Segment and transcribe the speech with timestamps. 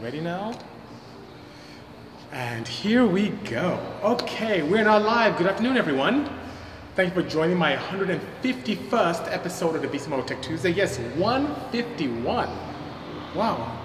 [0.00, 0.58] Ready now.
[2.32, 3.78] And here we go.
[4.02, 5.36] Okay, we're now live.
[5.36, 6.28] Good afternoon, everyone.
[6.94, 10.70] Thank you for joining my 151st episode of the Bisimoto Tech Tuesday.
[10.70, 12.48] Yes, 151.
[13.34, 13.78] Wow.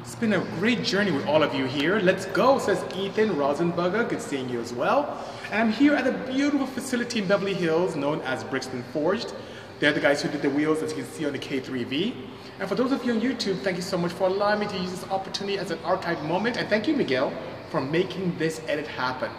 [0.00, 1.98] It's been a great journey with all of you here.
[1.98, 4.08] Let's go, says Ethan Rosenberger.
[4.08, 5.22] Good seeing you as well.
[5.50, 9.34] And I'm here at a beautiful facility in Beverly Hills known as Brixton Forged.
[9.80, 12.14] They're the guys who did the wheels, as you can see on the K3V.
[12.58, 14.78] And for those of you on YouTube, thank you so much for allowing me to
[14.78, 16.56] use this opportunity as an archive moment.
[16.56, 17.30] And thank you, Miguel,
[17.68, 19.30] for making this edit happen.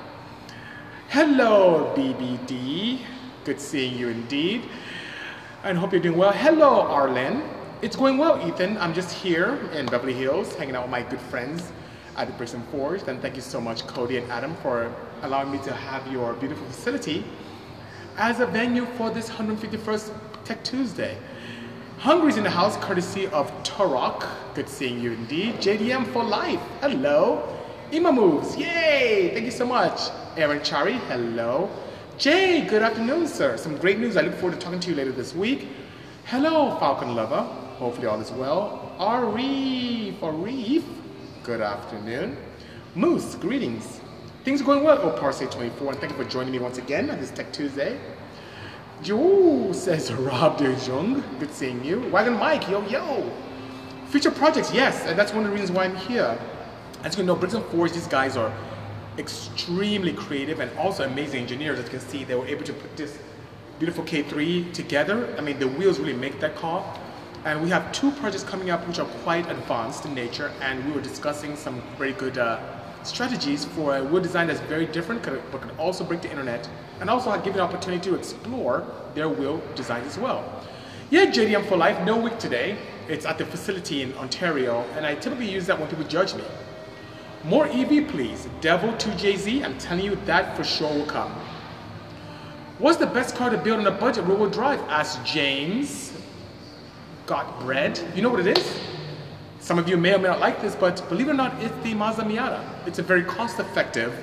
[1.10, 3.00] Hello, BBD.
[3.44, 4.70] Good seeing you indeed.
[5.64, 6.32] And hope you're doing well.
[6.32, 7.42] Hello, Arlen.
[7.82, 8.78] It's going well, Ethan.
[8.78, 11.72] I'm just here in Beverly Hills, hanging out with my good friends
[12.18, 13.08] at the Brixton Forged.
[13.08, 14.94] And thank you so much, Cody and Adam, for
[15.24, 17.24] allowing me to have your beautiful facility
[18.18, 20.14] as a venue for this 151st
[20.44, 21.18] Tech Tuesday.
[22.08, 24.26] Hungry's in the house, courtesy of Turok.
[24.56, 25.56] Good seeing you indeed.
[25.56, 26.62] JDM for life.
[26.80, 27.44] Hello.
[27.92, 28.56] Ima moves.
[28.56, 29.32] Yay!
[29.34, 30.10] Thank you so much.
[30.38, 31.00] Aaron Chari.
[31.10, 31.70] Hello.
[32.18, 33.58] Jay, good afternoon, sir.
[33.58, 34.16] Some great news.
[34.16, 35.68] I look forward to talking to you later this week.
[36.24, 37.42] Hello, Falcon Lover.
[37.76, 38.96] Hopefully all is well.
[39.00, 40.86] Arif, Arif.
[41.44, 42.38] Good afternoon.
[42.96, 44.00] Moose, greetings.
[44.46, 47.20] Things are going well, oh Parse24, and thank you for joining me once again on
[47.20, 48.00] this Tech Tuesday.
[49.04, 51.24] Yo, says Rob De Jong.
[51.40, 52.00] Good seeing you.
[52.10, 53.32] Wagon Mike, yo, yo.
[54.08, 56.38] Future projects, yes, and that's one of the reasons why I'm here.
[57.04, 58.52] As you know, Brixton Forge, these guys are
[59.20, 61.78] extremely creative and also amazing engineers.
[61.78, 63.20] As you can see, they were able to put this
[63.78, 65.32] beautiful K3 together.
[65.38, 66.84] I mean, the wheels really make that car.
[67.46, 70.92] And we have two projects coming up which are quite advanced in nature, and we
[70.92, 72.60] were discussing some very good uh,
[73.04, 75.22] strategies for a wood design that's very different,
[75.52, 76.68] but can also break the internet,
[77.00, 80.44] and also give you an opportunity to explore their wheel designs as well.
[81.10, 82.78] Yeah, JDM for life, no week today.
[83.08, 86.44] It's at the facility in Ontario, and I typically use that when people judge me.
[87.46, 88.50] More EV, please.
[88.60, 91.32] Devil 2JZ, I'm telling you that for sure will come.
[92.80, 94.80] What's the best car to build on a budget rear-wheel drive?
[94.90, 96.12] Asked James.
[97.26, 98.00] Got bread.
[98.16, 98.80] You know what it is?
[99.60, 101.74] Some of you may or may not like this, but believe it or not, it's
[101.84, 102.64] the Mazda Miata.
[102.86, 104.14] It's a very cost-effective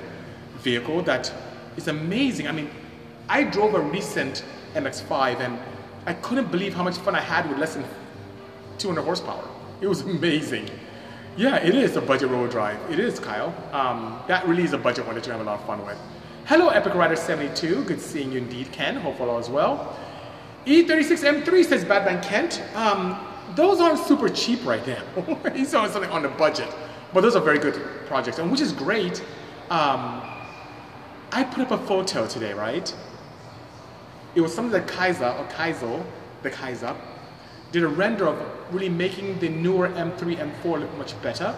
[0.58, 1.32] vehicle that
[1.76, 2.48] is amazing.
[2.48, 2.70] I mean,
[3.28, 5.58] I drove a recent MX-5 and
[6.06, 7.84] I couldn't believe how much fun I had with less than
[8.78, 9.44] 200 horsepower.
[9.80, 10.68] It was amazing.
[11.36, 12.78] Yeah, it is a budget road drive.
[12.90, 13.52] It is, Kyle.
[13.72, 15.98] Um, that really is a budget one that you have a lot of fun with.
[16.46, 17.84] Hello, Epic Rider 72.
[17.84, 18.96] Good seeing you indeed, Ken.
[18.96, 19.96] Hope all is well.
[20.66, 22.62] E36M3 says Badman Kent.
[22.74, 23.18] Um,
[23.56, 25.02] those aren't super cheap right now.
[25.54, 26.68] He's on something on the budget,
[27.12, 27.74] but those are very good
[28.06, 29.22] projects, and which is great.
[29.70, 30.22] Um,
[31.34, 32.94] I put up a photo today, right?
[34.36, 36.00] It was something that Kaiser or Kaiser,
[36.44, 36.94] the Kaiser,
[37.72, 38.38] did a render of
[38.72, 41.52] really making the newer M3, M4 look much better.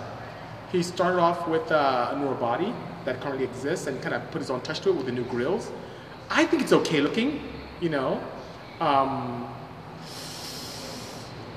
[0.72, 2.72] He started off with uh, a newer body
[3.04, 5.24] that currently exists and kind of put his own touch to it with the new
[5.24, 5.70] grills.
[6.30, 7.42] I think it's okay looking,
[7.82, 8.18] you know.
[8.80, 9.46] Um,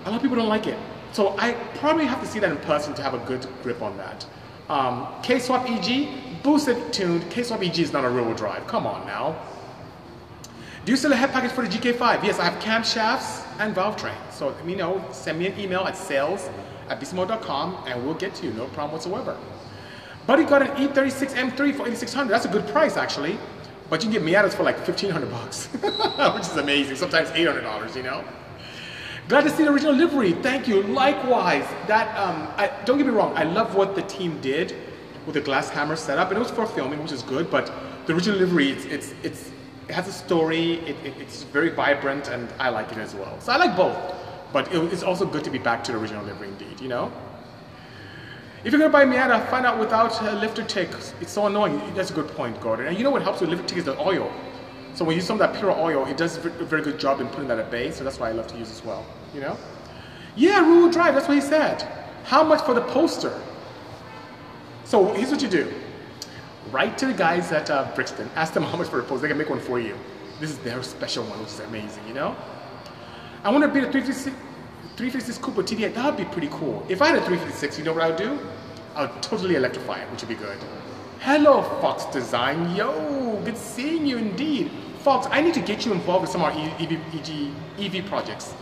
[0.04, 0.78] a lot of people don't like it.
[1.14, 3.96] So I probably have to see that in person to have a good grip on
[3.96, 4.26] that.
[4.68, 7.24] Um, K-Swap EG, boosted tuned.
[7.36, 8.66] EG is not a rear-wheel drive.
[8.68, 9.36] Come on now.
[10.86, 12.24] Do you still have package for the GK5?
[12.24, 14.16] Yes, I have camshafts and valve train.
[14.32, 15.06] So let me know.
[15.12, 16.50] Send me an email at sales
[16.90, 18.54] at bisimoto.com and we'll get to you.
[18.54, 19.38] No problem whatsoever.
[20.26, 23.38] Buddy got an E36 M3 for 8600 That's a good price actually.
[23.90, 25.66] But you can get Miatas for like 1500 bucks,
[26.36, 26.96] which is amazing.
[26.96, 28.24] Sometimes $800, you know?
[29.28, 30.34] Glad to see the original livery.
[30.34, 30.84] Thank you.
[30.84, 31.68] Likewise.
[31.88, 33.36] That um, I, don't get me wrong.
[33.36, 34.76] I love what the team did
[35.26, 37.50] with a glass hammer setup, and it was for filming, which is good.
[37.50, 37.72] But
[38.06, 39.52] the original livery, it's it's, it's
[39.88, 40.74] it has a story.
[40.88, 43.40] It, it, it's very vibrant, and I like it as well.
[43.40, 43.98] So I like both.
[44.52, 46.80] But it, it's also good to be back to the original livery, indeed.
[46.80, 47.12] You know.
[48.64, 50.90] If you're gonna buy Miata, find out without a lifter tick.
[51.22, 51.82] It's so annoying.
[51.96, 52.88] That's a good point, Gordon.
[52.88, 54.30] And you know what helps with lifter tick is the oil.
[54.96, 57.22] So when you use some of that pure oil, it does a very good job
[57.22, 57.92] in putting that at bay.
[57.92, 59.58] So that's why I love to use as well you know?
[60.36, 61.82] Yeah, rear drive, that's what he said.
[62.24, 63.40] How much for the poster?
[64.90, 65.72] So here's what you do.
[66.72, 69.22] Write to the guys at uh, Brixton, ask them how much for a poster.
[69.22, 69.96] They can make one for you.
[70.40, 72.36] This is their special one, which is amazing, you know?
[73.44, 74.36] I want to be a 356,
[74.96, 75.94] 356 Cooper TDI.
[75.94, 76.84] That would be pretty cool.
[76.90, 78.40] If I had a 356, you know what I would do?
[78.96, 80.58] I would totally electrify it, which would be good.
[81.20, 82.76] Hello, Fox Design.
[82.76, 84.72] Yo, good seeing you indeed.
[85.04, 87.00] Fox, I need to get you involved with some of our EV,
[87.80, 88.56] EV projects.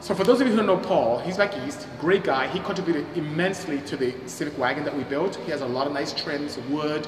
[0.00, 2.46] So for those of you who don't know Paul, he's back east, great guy.
[2.46, 5.36] He contributed immensely to the Civic wagon that we built.
[5.36, 7.06] He has a lot of nice trims, wood,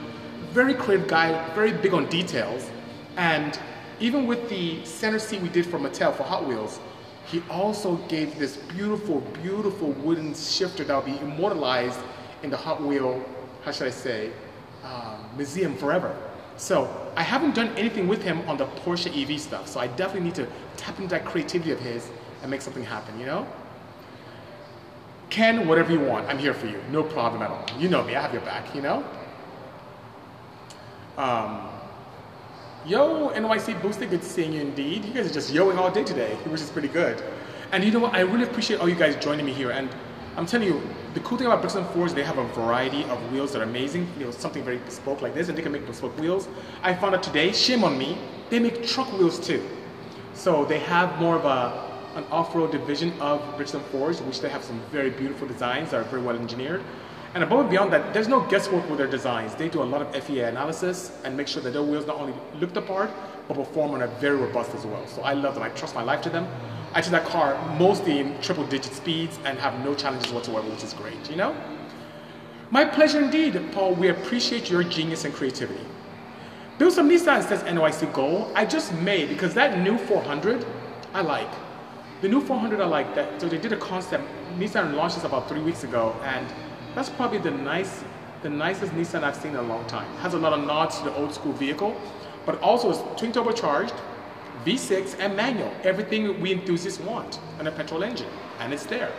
[0.50, 2.70] very creative guy, very big on details.
[3.16, 3.58] And
[3.98, 6.80] even with the center seat we did for Mattel for Hot Wheels,
[7.24, 12.00] he also gave this beautiful, beautiful wooden shifter that will be immortalized
[12.42, 13.24] in the Hot Wheel,
[13.64, 14.32] how should I say,
[14.84, 16.14] uh, museum forever.
[16.58, 19.66] So I haven't done anything with him on the Porsche EV stuff.
[19.66, 20.46] So I definitely need to
[20.76, 22.10] tap into that creativity of his
[22.42, 23.46] and make something happen, you know?
[25.30, 26.78] Ken, whatever you want, I'm here for you.
[26.90, 27.64] No problem at all.
[27.78, 29.04] You know me, I have your back, you know?
[31.16, 31.68] Um,
[32.84, 35.04] yo, NYC Boosted, good seeing you indeed.
[35.04, 37.22] You guys are just yoing all day today, which is pretty good.
[37.70, 38.14] And you know what?
[38.14, 39.70] I really appreciate all you guys joining me here.
[39.70, 39.88] And
[40.36, 40.82] I'm telling you,
[41.14, 44.06] the cool thing about Brixton Forge, they have a variety of wheels that are amazing.
[44.18, 46.48] You know, something very bespoke like this, and they can make bespoke wheels.
[46.82, 48.18] I found out today, shame on me,
[48.50, 49.66] they make truck wheels too.
[50.34, 54.62] So they have more of a an off-road division of Brixton Forge, which they have
[54.62, 56.82] some very beautiful designs that are very well engineered.
[57.34, 59.54] And above and beyond that, there's no guesswork with their designs.
[59.54, 62.34] They do a lot of FEA analysis and make sure that their wheels not only
[62.60, 63.10] look the part,
[63.48, 65.06] but perform on a very robust as well.
[65.06, 65.62] So I love them.
[65.62, 66.46] I trust my life to them.
[66.94, 70.84] I took that car mostly in triple digit speeds and have no challenges whatsoever, which
[70.84, 71.56] is great, you know?
[72.70, 73.94] My pleasure indeed, Paul.
[73.94, 75.84] We appreciate your genius and creativity.
[76.78, 78.50] Build some Nissan says NYC goal.
[78.54, 80.66] I just made because that new 400
[81.14, 81.50] I like.
[82.22, 83.40] The new 400 I like that.
[83.40, 84.22] So they did a concept.
[84.56, 86.46] Nissan launched this about three weeks ago, and
[86.94, 88.04] that's probably the nice,
[88.42, 90.06] the nicest Nissan I've seen in a long time.
[90.18, 92.00] Has a lot of nods to the old school vehicle,
[92.46, 93.98] but also is twin turbocharged
[94.64, 98.30] V6 and manual, everything we enthusiasts want on a petrol engine,
[98.60, 99.10] and it's there.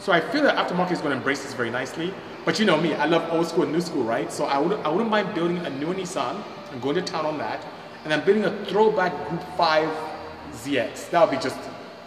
[0.00, 2.12] So I feel that aftermarket is going to embrace this very nicely.
[2.44, 4.32] But you know me, I love old school and new school, right?
[4.32, 6.42] So I wouldn't, I wouldn't mind building a new Nissan
[6.72, 7.64] and going to town on that,
[8.02, 9.88] and then building a throwback Group 5
[10.52, 11.10] ZX.
[11.10, 11.56] That would be just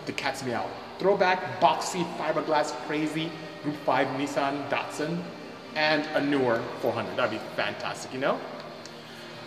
[0.06, 0.70] the cat's me out.
[1.00, 3.32] Throwback, boxy, fiberglass, crazy
[3.64, 5.24] Group 5 Nissan Datsun,
[5.76, 7.16] and a newer 400.
[7.16, 8.40] That'd be fantastic, you know?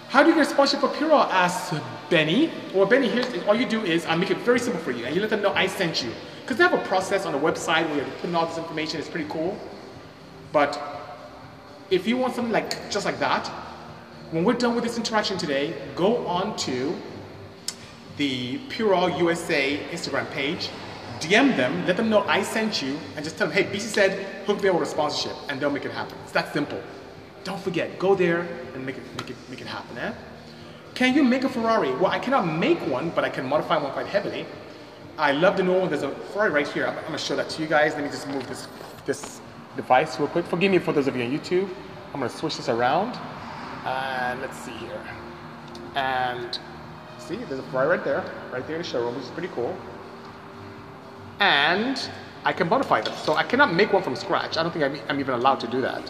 [0.08, 1.16] How do you get a sponsorship for Puro?
[1.16, 2.50] Asks Benny.
[2.72, 5.14] Well, Benny, here's all you do is I make it very simple for you, and
[5.14, 6.12] you let them know I sent you.
[6.40, 9.00] Because they have a process on the website where you're putting all this information.
[9.00, 9.58] It's pretty cool.
[10.52, 10.80] But
[11.90, 13.48] if you want something like just like that,
[14.30, 16.94] when we're done with this interaction today, go on to
[18.16, 20.70] the Puro USA Instagram page,
[21.20, 24.26] DM them, let them know I sent you, and just tell them, hey, BC said
[24.46, 26.16] hook me up with a sponsorship, and they'll make it happen.
[26.24, 26.80] It's that simple.
[27.44, 28.40] Don't forget, go there
[28.74, 29.96] and make it, make it, make it happen.
[29.98, 30.12] Eh?
[30.94, 31.92] Can you make a Ferrari?
[31.92, 34.46] Well, I cannot make one, but I can modify one quite heavily.
[35.18, 35.88] I love the new one.
[35.88, 36.86] There's a Ferrari right here.
[36.86, 37.94] I'm, I'm gonna show that to you guys.
[37.94, 38.68] Let me just move this,
[39.04, 39.40] this
[39.76, 40.44] device real quick.
[40.46, 41.68] Forgive me for those of you on YouTube.
[42.12, 43.18] I'm gonna switch this around.
[43.84, 45.00] And let's see here.
[45.94, 46.58] And
[47.26, 49.76] see, there's a Ferrari right there, right there in the showroom, which is pretty cool.
[51.40, 52.08] And
[52.44, 53.14] I can modify them.
[53.16, 54.56] So I cannot make one from scratch.
[54.56, 56.02] I don't think I'm, I'm even allowed to do that.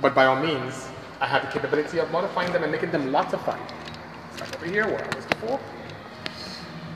[0.00, 0.88] But by all means,
[1.20, 3.60] I have the capability of modifying them and making them lots of fun.
[4.32, 5.60] It's over here where I was before.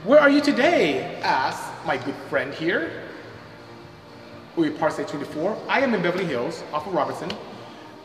[0.05, 1.21] Where are you today?
[1.21, 3.03] Asks my good friend here.
[4.57, 5.57] Uwe Parse 24.
[5.69, 7.31] I am in Beverly Hills, off of Robertson,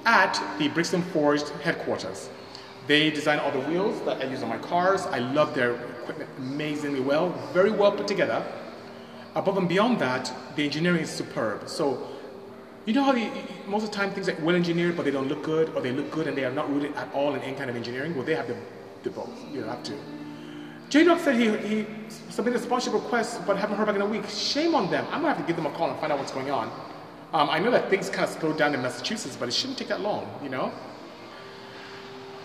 [0.05, 2.29] at the Brixton Forged headquarters.
[2.87, 5.05] They design all the wheels that I use on my cars.
[5.07, 8.45] I love their equipment amazingly well, very well put together.
[9.33, 11.67] Above and beyond that, the engineering is superb.
[11.67, 12.07] So
[12.85, 13.29] you know how the,
[13.67, 15.91] most of the time things are well engineered, but they don't look good, or they
[15.91, 18.15] look good and they are not rooted at all in any kind of engineering?
[18.15, 18.55] Well, they have the,
[19.03, 19.31] the both.
[19.51, 19.93] You have to.
[20.89, 21.87] J-Dog said he, he
[22.29, 24.29] submitted a sponsorship request, but haven't heard back in a week.
[24.29, 25.03] Shame on them.
[25.05, 26.67] I'm gonna have to give them a call and find out what's going on.
[27.33, 29.87] Um, I know that things kind of slowed down in Massachusetts, but it shouldn't take
[29.87, 30.71] that long, you know?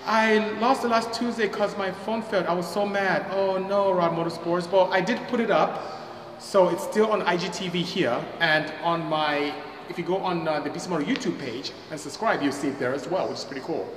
[0.07, 2.47] I lost the last Tuesday because my phone failed.
[2.47, 3.26] I was so mad.
[3.33, 4.71] Oh no, Rod Motorsports.
[4.71, 9.54] Well, I did put it up, so it's still on IGTV here, and on my
[9.90, 12.95] if you go on uh, the Bisimoto YouTube page and subscribe, you'll see it there
[12.95, 13.88] as well, which is pretty cool.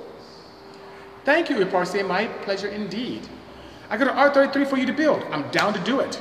[1.24, 2.06] Thank you, Iparse.
[2.06, 3.26] My pleasure indeed.
[3.88, 5.22] I got an R33 for you to build.
[5.30, 6.20] I'm down to do it.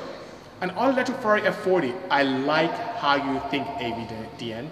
[0.61, 1.93] An all-electric Ferrari F40.
[2.11, 4.69] I like how you think, AVDN.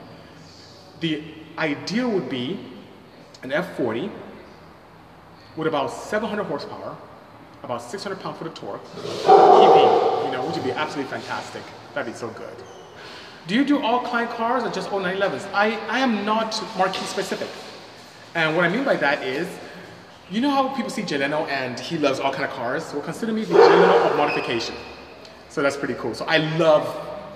[0.99, 1.23] The
[1.57, 2.59] ideal would be
[3.41, 4.11] an F40
[5.55, 6.95] with about 700 horsepower,
[7.63, 11.61] about 600 pound foot of torque, you know, which would be absolutely fantastic.
[11.93, 12.55] That'd be so good.
[13.47, 15.51] Do you do all client cars or just 0911s?
[15.53, 17.49] I, I am not marquee specific.
[18.35, 19.47] And what I mean by that is,
[20.29, 22.93] you know how people see Jay and he loves all kind of cars?
[22.93, 24.75] Well, consider me the Jay of modification.
[25.49, 26.13] So that's pretty cool.
[26.13, 26.85] So I love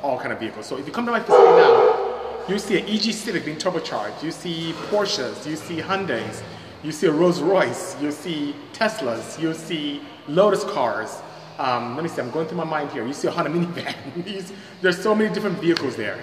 [0.01, 0.67] all kind of vehicles.
[0.67, 4.23] So if you come to my facility now, you see an EG Civic being turbocharged.
[4.23, 5.45] You see Porsches.
[5.45, 6.43] You see Hyundais.
[6.85, 7.99] You see a Rolls Royce.
[7.99, 9.41] You see Teslas.
[9.41, 11.19] You see Lotus cars.
[11.57, 13.07] Um, let me see, I'm going through my mind here.
[13.07, 14.53] You see a Honda minivan.
[14.81, 16.19] There's so many different vehicles there.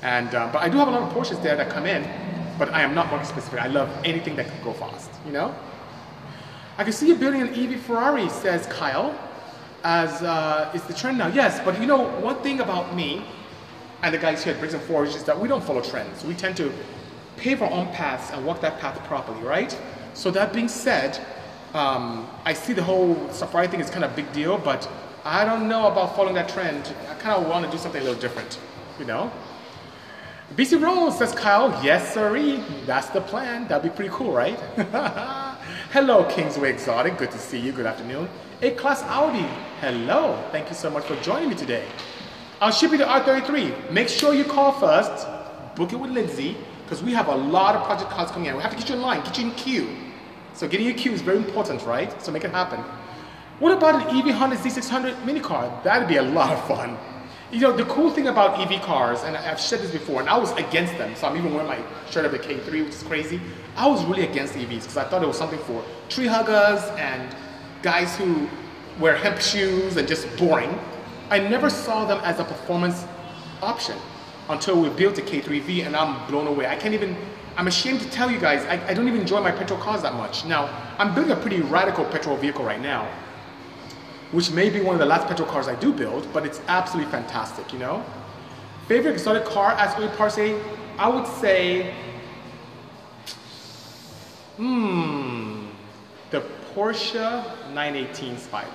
[0.00, 2.08] And, uh, but I do have a lot of Porsches there that come in,
[2.58, 3.60] but I am not market specific.
[3.60, 5.54] I love anything that can go fast, you know?
[6.78, 9.14] I can see you building an EV Ferrari, says Kyle.
[9.84, 11.26] as uh, it's the trend now.
[11.26, 13.22] Yes, but you know one thing about me
[14.02, 16.24] and the guys here at Brixton Forge is that we don't follow trends.
[16.24, 16.72] We tend to
[17.36, 19.76] pave our own paths and walk that path properly, right?
[20.16, 21.20] So that being said,
[21.74, 24.88] um, I see the whole Safari thing is kind of a big deal, but
[25.26, 26.90] I don't know about following that trend.
[27.10, 28.58] I kind of want to do something a little different,
[28.98, 29.30] you know?
[30.54, 33.68] BC Rose says Kyle, yes sirree, that's the plan.
[33.68, 34.58] That'd be pretty cool, right?
[35.90, 38.26] Hello, Kingsway Exotic, good to see you, good afternoon.
[38.62, 39.46] A-Class Audi,
[39.82, 41.84] hello, thank you so much for joining me today.
[42.62, 43.90] I'll ship you the R33.
[43.92, 45.26] Make sure you call first,
[45.76, 48.56] book it with Lindsay, because we have a lot of project cards coming in.
[48.56, 50.05] We have to get you in line, get you in queue.
[50.56, 52.10] So getting your queue is very important, right?
[52.22, 52.80] So make it happen.
[53.58, 55.80] What about an EV Honda Z600 mini car?
[55.84, 56.96] That'd be a lot of fun.
[57.52, 60.36] You know, the cool thing about EV cars, and I've said this before, and I
[60.38, 61.78] was against them, so I'm even wearing my
[62.10, 63.40] shirt of the K3, which is crazy.
[63.76, 67.36] I was really against EVs because I thought it was something for tree huggers and
[67.82, 68.48] guys who
[68.98, 70.76] wear hemp shoes and just boring.
[71.28, 73.04] I never saw them as a performance
[73.62, 73.96] option
[74.48, 76.66] until we built a K3V and I'm blown away.
[76.66, 77.14] I can't even,
[77.56, 80.14] I'm ashamed to tell you guys, I, I don't even enjoy my petrol cars that
[80.14, 80.44] much.
[80.44, 83.08] Now, I'm building a pretty radical petrol vehicle right now
[84.32, 87.10] which may be one of the last petrol cars I do build, but it's absolutely
[87.10, 88.04] fantastic, you know?
[88.88, 90.38] Favorite exotic car as Uli Parse,
[90.98, 91.94] I would say,
[94.56, 95.66] hmm,
[96.30, 96.42] the
[96.74, 98.68] Porsche 918 Spider.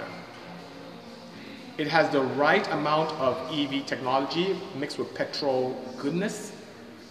[1.78, 6.51] It has the right amount of EV technology mixed with petrol goodness,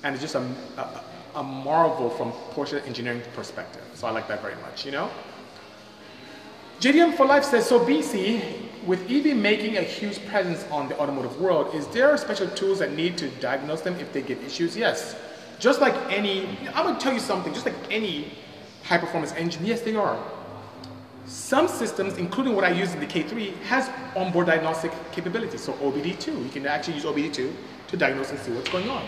[0.02, 0.42] and it's just a,
[0.76, 1.04] a,
[1.36, 3.82] a marvel from Porsche engineering perspective.
[3.94, 5.10] So I like that very much, you know?
[6.80, 11.38] JDM for Life says, so BC, with EV making a huge presence on the automotive
[11.38, 14.76] world, is there special tools that need to diagnose them if they get issues?
[14.76, 15.14] Yes.
[15.58, 18.32] Just like any, I'm gonna tell you something, just like any
[18.84, 20.18] high performance engine, yes they are.
[21.26, 25.58] Some systems, including what I use in the K3, has onboard diagnostic capability.
[25.58, 27.52] So OBD2, you can actually use OBD2
[27.88, 29.06] to diagnose and see what's going on.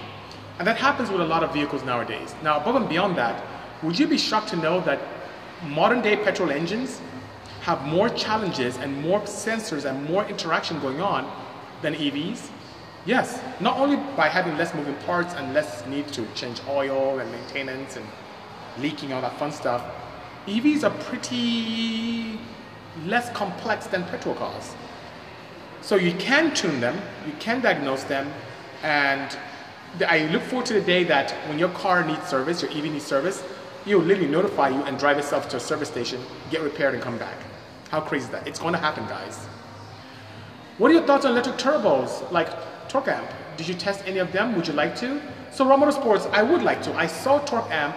[0.62, 2.37] And that happens with a lot of vehicles nowadays.
[2.40, 3.45] Now, above and beyond that,
[3.83, 5.00] would you be shocked to know that
[5.66, 7.00] modern day petrol engines
[7.62, 11.28] have more challenges and more sensors and more interaction going on
[11.83, 12.49] than EVs?
[13.07, 17.28] Yes, not only by having less moving parts and less need to change oil and
[17.33, 18.07] maintenance and
[18.78, 19.85] leaking, all that fun stuff,
[20.47, 22.38] EVs are pretty
[23.07, 24.76] less complex than petrol cars.
[25.81, 28.33] So you can tune them, you can diagnose them,
[28.85, 29.37] and
[30.01, 33.05] I look forward to the day that when your car needs service, your EV needs
[33.05, 33.45] service,
[33.87, 36.21] it will literally notify you and drive itself to a service station,
[36.51, 37.37] get repaired and come back.
[37.91, 38.47] How crazy is that?
[38.47, 39.37] It's going to happen, guys.
[40.79, 42.49] What are your thoughts on electric turbos like
[42.89, 43.29] Torque Amp?
[43.57, 44.57] Did you test any of them?
[44.57, 45.21] Would you like to?
[45.51, 46.95] So Raw Motorsports, I would like to.
[46.95, 47.95] I saw Torque Amp.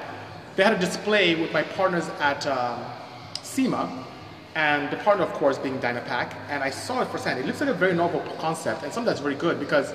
[0.57, 2.83] They had a display with my partners at um,
[3.41, 4.05] SEMA,
[4.55, 7.39] and the partner, of course, being Dynapack, and I saw it firsthand.
[7.39, 9.93] It looks like a very novel concept, and something that's very good because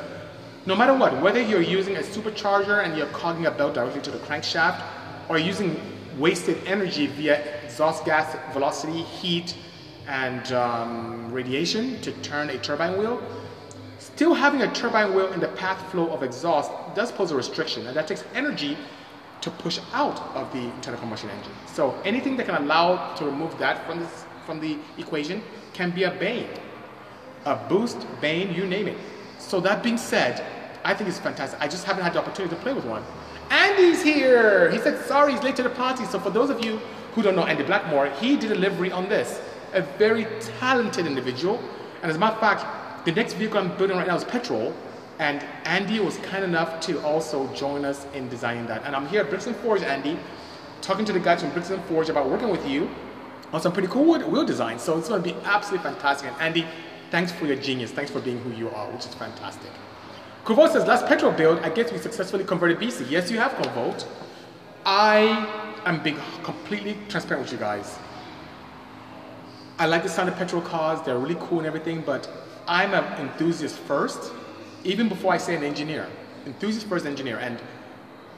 [0.67, 4.11] no matter what, whether you're using a supercharger and you're cogging a belt directly to
[4.11, 4.83] the crankshaft,
[5.29, 5.81] or using
[6.19, 9.55] wasted energy via exhaust gas velocity, heat,
[10.07, 13.23] and um, radiation to turn a turbine wheel,
[13.99, 17.87] still having a turbine wheel in the path flow of exhaust does pose a restriction,
[17.87, 18.77] and that takes energy
[19.41, 21.53] to push out of the internal combustion engine.
[21.67, 26.05] So anything that can allow to remove that from, this, from the equation can be
[26.05, 26.49] a bane.
[27.47, 28.99] A boost, bane, you name it.
[29.51, 30.47] So that being said,
[30.85, 31.61] I think it's fantastic.
[31.61, 33.03] I just haven't had the opportunity to play with one.
[33.51, 34.71] Andy's here!
[34.71, 36.05] He said sorry, he's late to the party.
[36.05, 36.77] So for those of you
[37.15, 39.41] who don't know Andy Blackmore, he did a livery on this
[39.73, 40.27] a very
[40.61, 41.61] talented individual.
[42.03, 44.73] And as a matter of fact, the next vehicle I'm building right now is petrol.
[45.19, 48.85] And Andy was kind enough to also join us in designing that.
[48.85, 50.17] And I'm here at Brixton Forge, Andy,
[50.81, 52.89] talking to the guys from Brixton Forge about working with you
[53.53, 54.83] on some pretty cool wheel designs.
[54.83, 56.31] So it's going to be absolutely fantastic.
[56.31, 56.67] And Andy,
[57.11, 57.91] thanks for your genius.
[57.91, 59.71] Thanks for being who you are, which is fantastic.
[60.45, 63.11] Kuvo says, last petrol build, I guess we successfully converted BC.
[63.11, 64.07] Yes, you have, Convolt.
[64.87, 65.47] I
[65.85, 67.99] am being completely transparent with you guys.
[69.79, 72.29] I like the sound of petrol cars, they're really cool and everything, but
[72.67, 74.33] I'm an enthusiast first,
[74.85, 76.07] even before I say an engineer.
[76.47, 77.39] Enthusiast first engineer.
[77.39, 77.59] And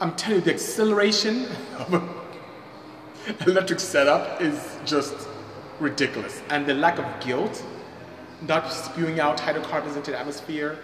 [0.01, 1.47] I'm telling you, the acceleration
[1.79, 2.09] of an
[3.47, 5.15] electric setup is just
[5.79, 6.43] ridiculous.
[6.51, 7.65] And the lack of guilt,
[8.47, 10.79] not spewing out hydrocarbons into the atmosphere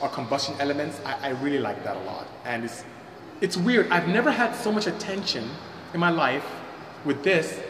[0.00, 2.26] or combustion elements, I, I really like that a lot.
[2.44, 2.84] And it's,
[3.40, 3.90] it's weird.
[3.90, 5.48] I've never had so much attention
[5.94, 6.44] in my life
[7.04, 7.60] with this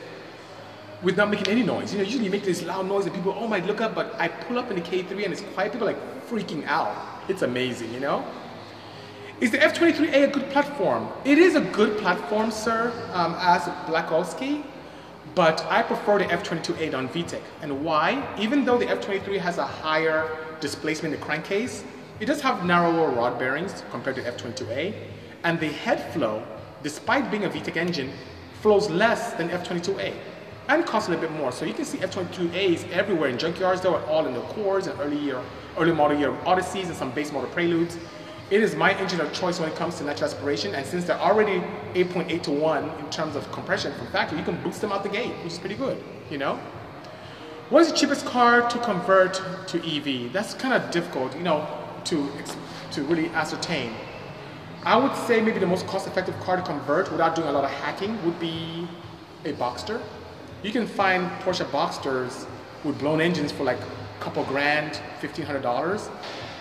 [1.02, 1.92] with not making any noise.
[1.92, 4.14] You know, usually you make this loud noise and people, oh my, look up, but
[4.18, 6.94] I pull up in the K3 and it's quiet, people like freaking out.
[7.28, 8.24] It's amazing, you know?
[9.40, 11.08] Is the F23A a good platform?
[11.24, 14.64] It is a good platform, sir, um, as Blakowski,
[15.38, 17.40] but I prefer the F22A on VTEC.
[17.62, 18.26] And why?
[18.40, 21.84] Even though the F23 has a higher displacement in the crankcase,
[22.18, 24.92] it does have narrower rod bearings compared to F22A,
[25.44, 26.42] and the head flow,
[26.82, 28.10] despite being a VTEC engine,
[28.62, 30.12] flows less than F22A
[30.70, 31.52] and costs a little bit more.
[31.52, 35.18] So you can see F22As everywhere in junkyards, though, all in the cores and early
[35.18, 35.40] year,
[35.78, 37.96] early model year Odysseys and some base model Preludes.
[38.50, 41.18] It is my engine of choice when it comes to natural aspiration, and since they're
[41.18, 41.60] already
[41.92, 45.10] 8.8 to 1 in terms of compression from factory, you can boost them out the
[45.10, 46.58] gate, which is pretty good, you know?
[47.68, 49.34] What is the cheapest car to convert
[49.68, 50.32] to EV?
[50.32, 51.68] That's kind of difficult, you know,
[52.04, 52.26] to,
[52.92, 53.92] to really ascertain.
[54.82, 57.70] I would say maybe the most cost-effective car to convert without doing a lot of
[57.70, 58.88] hacking would be
[59.44, 60.00] a Boxster.
[60.62, 62.46] You can find Porsche Boxsters
[62.82, 66.10] with blown engines for like a couple grand, $1,500.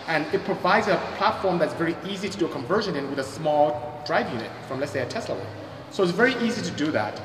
[0.07, 3.23] And it provides a platform that's very easy to do a conversion in with a
[3.23, 5.47] small drive unit from, let's say, a Tesla one.
[5.91, 7.19] So it's very easy to do that.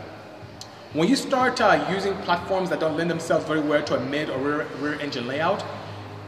[0.92, 4.28] When you start uh, using platforms that don't lend themselves very well to a mid
[4.28, 5.64] or rear, rear engine layout,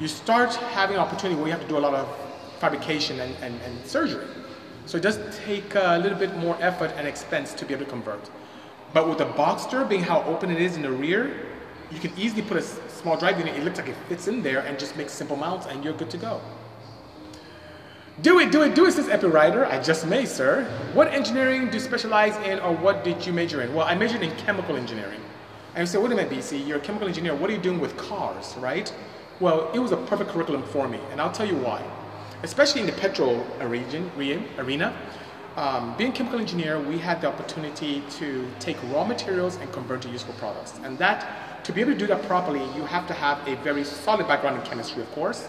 [0.01, 2.09] you start having an opportunity where you have to do a lot of
[2.61, 4.27] fabrication and, and, and surgery.
[4.87, 7.91] So it does take a little bit more effort and expense to be able to
[7.91, 8.31] convert.
[8.93, 11.54] But with the Boxster being how open it is in the rear,
[11.91, 14.61] you can easily put a small drive unit, it looks like it fits in there
[14.61, 16.41] and just makes simple mounts and you're good to go.
[18.23, 19.67] Do it, do it, do it, says EpiRider.
[19.67, 20.65] I just may, sir.
[20.93, 23.75] What engineering do you specialize in or what did you major in?
[23.75, 25.21] Well, I majored in chemical engineering.
[25.75, 27.35] And you say, wait a minute, BC, you're a chemical engineer.
[27.35, 28.93] What are you doing with cars, right?
[29.41, 31.83] Well, it was a perfect curriculum for me, and I'll tell you why.
[32.45, 34.11] Especially in the petrol region,
[34.59, 34.97] arena,
[35.57, 40.03] um, being a chemical engineer, we had the opportunity to take raw materials and convert
[40.03, 40.79] to useful products.
[40.85, 43.85] And that, to be able to do that properly, you have to have a very
[43.85, 45.49] solid background in chemistry, of course.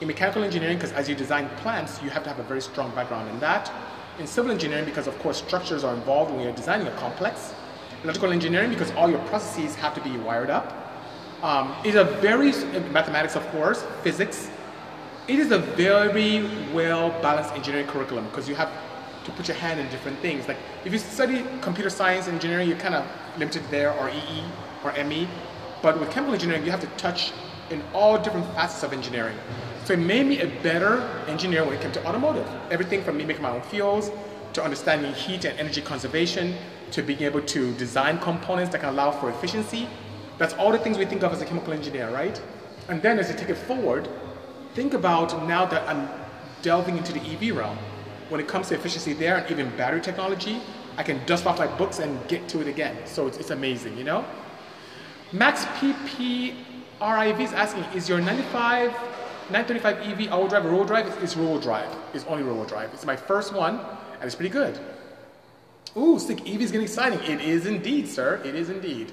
[0.00, 2.94] In mechanical engineering, because as you design plants, you have to have a very strong
[2.94, 3.70] background in that.
[4.18, 7.54] In civil engineering, because of course structures are involved when you're designing a complex.
[8.02, 10.72] Electrical engineering, because all your processes have to be wired up.
[11.42, 12.52] Um, it's a very,
[12.90, 14.50] mathematics of course, physics.
[15.28, 18.70] It is a very well balanced engineering curriculum because you have
[19.24, 20.48] to put your hand in different things.
[20.48, 23.04] Like if you study computer science and engineering, you're kind of
[23.38, 24.44] limited there, or EE,
[24.88, 25.28] or ME.
[25.82, 27.32] But with chemical engineering, you have to touch
[27.70, 29.36] in all different facets of engineering.
[29.84, 32.48] So it made me a better engineer when it came to automotive.
[32.70, 34.10] Everything from me making my own fuels,
[34.54, 36.54] to understanding heat and energy conservation,
[36.90, 39.88] to being able to design components that can allow for efficiency.
[40.38, 42.40] That's all the things we think of as a chemical engineer, right?
[42.88, 44.08] And then as you take it forward,
[44.74, 46.08] think about now that I'm
[46.62, 47.78] delving into the EV realm
[48.28, 50.60] when it comes to efficiency there and even battery technology,
[50.96, 52.96] I can dust off my books and get to it again.
[53.04, 54.24] So it's, it's amazing, you know?
[55.32, 56.54] Max PP
[57.00, 58.92] RIV is asking, is your 95,
[59.50, 61.06] 935 EV all drive rear drive?
[61.08, 61.94] It's, it's rear drive.
[62.14, 62.94] It's only rear drive.
[62.94, 63.80] It's my first one,
[64.14, 64.78] and it's pretty good.
[65.96, 67.18] Ooh, Stick EV is getting exciting.
[67.20, 68.40] It is indeed, sir.
[68.44, 69.10] It is indeed.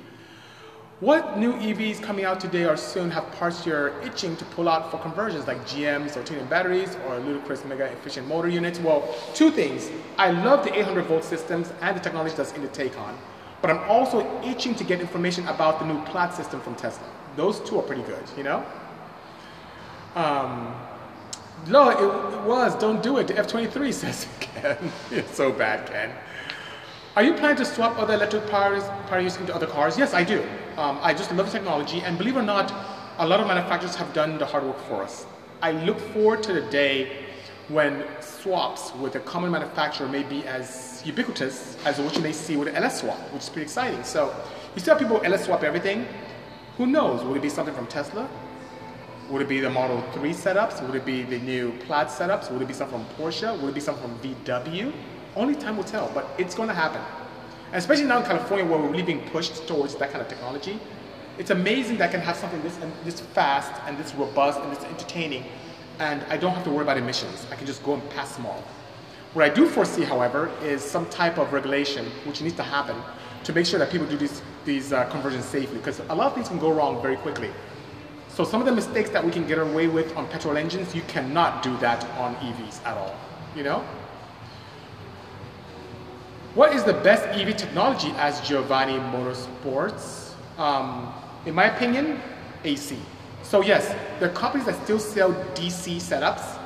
[1.00, 4.92] What new EVs coming out today or soon have parts you're itching to pull out
[4.92, 8.80] for conversions like GM's or tuning batteries or ludicrous mega efficient motor units?
[8.80, 9.90] Well, two things.
[10.18, 13.16] I love the 800 volt systems and the technology that's in the Taycan,
[13.64, 17.08] but I'm also itching to get information about the new Plaid system from Tesla.
[17.38, 18.62] Those two are pretty good, you know?
[20.16, 20.76] Um,
[21.70, 22.76] no, it, it was.
[22.76, 23.28] Don't do it.
[23.28, 24.92] The F-23 says Ken.
[25.12, 26.12] it's so bad, Ken.
[27.16, 28.76] Are you planning to swap other electric power,
[29.22, 29.98] use into other cars?
[29.98, 30.42] Yes, I do.
[30.76, 32.74] Um, I just love the technology, and believe it or not,
[33.18, 35.26] a lot of manufacturers have done the hard work for us.
[35.62, 37.28] I look forward to the day
[37.70, 42.58] when swaps with a common manufacturer may be as ubiquitous as what you may see
[42.58, 44.04] with LS swap, which is pretty exciting.
[44.04, 44.36] So
[44.76, 46.06] you still have people LS swap everything.
[46.78, 47.24] Who knows?
[47.24, 48.28] Would it be something from Tesla?
[49.30, 50.86] Would it be the Model 3 setups?
[50.86, 52.52] Would it be the new Plaid setups?
[52.52, 53.58] Would it be something from Porsche?
[53.62, 54.92] Would it be something from VW?
[55.36, 57.02] Only time will tell, but it's going to happen.
[57.68, 60.80] And especially now in California where we're really being pushed towards that kind of technology,
[61.38, 64.84] it's amazing that I can have something this, this fast and this robust and this
[64.84, 65.46] entertaining
[66.00, 67.46] and I don't have to worry about emissions.
[67.52, 68.64] I can just go and pass them all.
[69.34, 72.96] What I do foresee, however, is some type of regulation which needs to happen
[73.44, 76.34] to make sure that people do these, these uh, conversions safely because a lot of
[76.36, 77.50] things can go wrong very quickly.
[78.30, 81.02] So some of the mistakes that we can get away with on petrol engines, you
[81.04, 83.16] cannot do that on EVs at all,
[83.56, 83.84] you know?
[86.56, 90.34] What is the best EV technology as Giovanni Motorsports?
[90.60, 91.12] Um,
[91.46, 92.22] in my opinion,
[92.64, 92.98] AC.
[93.54, 93.88] So yes,
[94.20, 96.58] there are companies that still sell DC setups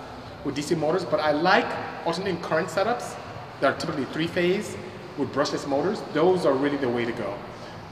[0.45, 1.65] with DC motors, but I like
[2.05, 3.13] alternating current setups
[3.59, 4.77] that are typically three-phase
[5.17, 6.01] with brushless motors.
[6.13, 7.33] Those are really the way to go.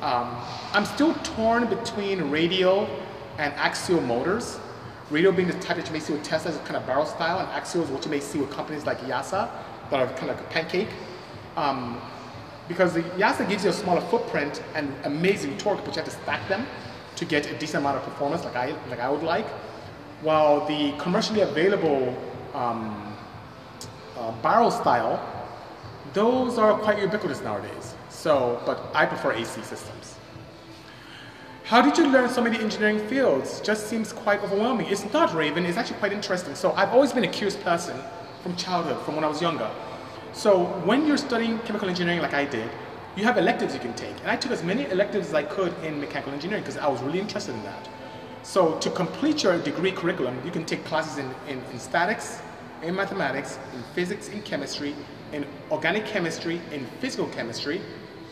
[0.01, 2.87] Um, I'm still torn between radial
[3.37, 4.61] and axial motors.
[5.09, 7.39] Radial being the type that you may see with Tesla, is kind of barrel style,
[7.39, 9.51] and axial is what you may see with companies like YASA
[9.89, 10.87] that are kind of like a pancake.
[11.57, 11.99] Um,
[12.69, 16.11] because the YASA gives you a smaller footprint and amazing torque, but you have to
[16.11, 16.65] stack them
[17.15, 19.47] to get a decent amount of performance like I, like I would like.
[20.21, 22.15] While the commercially available
[22.53, 23.15] um,
[24.17, 25.19] uh, barrel style,
[26.13, 27.95] those are quite ubiquitous nowadays.
[28.09, 30.15] So, but I prefer AC systems.
[31.65, 33.59] How did you learn so many engineering fields?
[33.59, 34.87] Just seems quite overwhelming.
[34.87, 35.65] It's not, Raven.
[35.65, 36.53] It's actually quite interesting.
[36.53, 37.97] So I've always been a curious person
[38.43, 39.69] from childhood, from when I was younger.
[40.31, 42.69] So when you're studying chemical engineering like I did,
[43.15, 44.15] you have electives you can take.
[44.21, 47.01] And I took as many electives as I could in mechanical engineering because I was
[47.01, 47.87] really interested in that.
[48.43, 52.41] So to complete your degree curriculum, you can take classes in, in, in statics,
[52.83, 54.93] in mathematics, in physics, in chemistry,
[55.31, 57.81] in organic chemistry, in physical chemistry,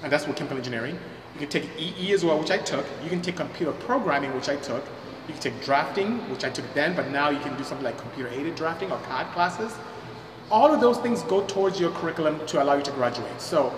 [0.03, 0.99] and that's what chemical engineering.
[1.33, 2.85] You can take EE as well, which I took.
[3.03, 4.83] You can take computer programming, which I took.
[5.27, 7.97] You can take drafting, which I took then, but now you can do something like
[7.97, 9.73] computer-aided drafting or CAD classes.
[10.51, 13.41] All of those things go towards your curriculum to allow you to graduate.
[13.41, 13.73] So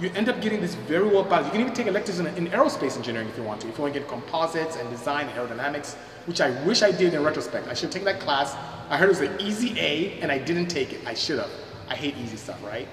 [0.00, 1.46] you end up getting this very well balanced.
[1.46, 3.68] You can even take electives in, in aerospace engineering if you want to.
[3.68, 5.94] If you want to get composites and design and aerodynamics,
[6.26, 7.68] which I wish I did in retrospect.
[7.68, 8.54] I should have taken that class.
[8.90, 11.00] I heard it was an easy A, and I didn't take it.
[11.06, 11.50] I should have.
[11.88, 12.88] I hate easy stuff, right?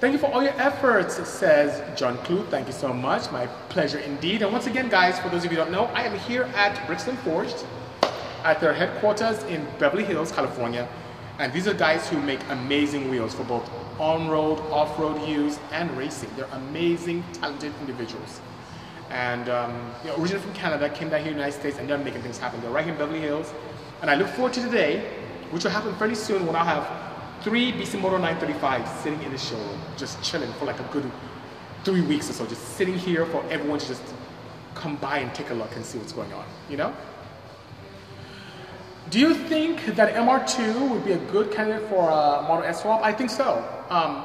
[0.00, 2.48] Thank you for all your efforts, says John Clute.
[2.48, 3.30] Thank you so much.
[3.30, 4.42] My pleasure indeed.
[4.42, 6.84] And once again, guys, for those of you who don't know, I am here at
[6.86, 7.64] Brixton Forged
[8.42, 10.88] at their headquarters in Beverly Hills, California.
[11.38, 16.30] And these are guys who make amazing wheels for both on-road, off-road use, and racing.
[16.36, 18.40] They're amazing, talented individuals.
[19.10, 22.22] And um, originally from Canada, came down here in the United States, and they're making
[22.22, 22.60] things happen.
[22.60, 23.52] They're right here in Beverly Hills.
[24.00, 25.10] And I look forward to today,
[25.50, 26.86] which will happen fairly soon when I'll have
[27.42, 31.10] three Bisimoto 935 sitting in the showroom, just chilling for like a good
[31.84, 34.02] three weeks or so, just sitting here for everyone to just
[34.74, 36.94] come by and take a look and see what's going on, you know?
[39.12, 43.02] Do you think that MR2 would be a good candidate for a Model S swap?
[43.02, 43.62] I think so.
[43.90, 44.24] Um,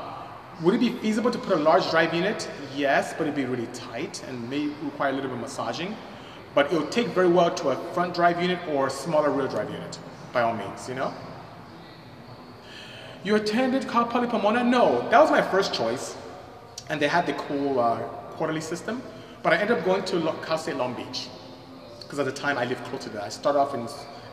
[0.61, 2.49] would it be feasible to put a large drive unit?
[2.73, 5.93] Yes, but it'd be really tight and may require a little bit of massaging.
[6.55, 9.69] But it'll take very well to a front drive unit or a smaller rear drive
[9.69, 9.99] unit,
[10.31, 11.13] by all means, you know?
[13.25, 14.63] You attended Cal Poly Pomona?
[14.63, 16.15] No, that was my first choice.
[16.89, 17.99] And they had the cool uh,
[18.37, 19.03] quarterly system.
[19.43, 21.27] But I ended up going to Cal State Long Beach.
[21.99, 23.23] Because at the time I lived close to that.
[23.23, 23.85] I started off in,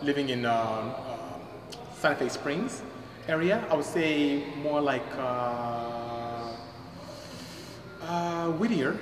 [0.05, 1.39] living in uh, uh,
[1.97, 2.83] Santa Fe Springs
[3.27, 3.65] area.
[3.71, 6.53] I would say more like uh,
[8.03, 8.97] uh, Whittier.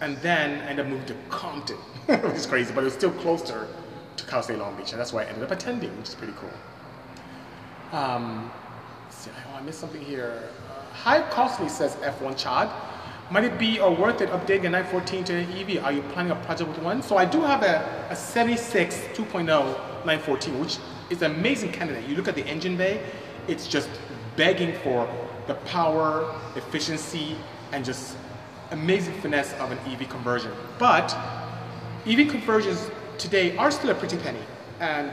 [0.00, 3.12] And then I ended up moving to Compton, which is crazy, but it was still
[3.12, 3.68] closer
[4.16, 4.92] to Cal State Long Beach.
[4.92, 6.50] And that's why I ended up attending, which is pretty cool.
[7.92, 8.50] Um,
[9.10, 10.50] see, oh, I missed something here.
[10.70, 12.70] Uh, high costly, says F1 Chad.
[13.30, 15.84] Might it be or worth it updating a 914 to an EV?
[15.84, 17.02] Are you planning a project with one?
[17.02, 20.78] So I do have a, a 76 2.0 914, which
[21.10, 22.08] is an amazing candidate.
[22.08, 23.02] You look at the engine bay,
[23.48, 23.88] it's just
[24.36, 25.08] begging for
[25.46, 27.36] the power, efficiency,
[27.72, 28.16] and just
[28.70, 30.52] amazing finesse of an EV conversion.
[30.78, 31.16] But
[32.06, 34.42] EV conversions today are still a pretty penny,
[34.80, 35.12] and